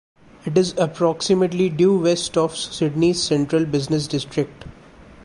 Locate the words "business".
3.67-4.07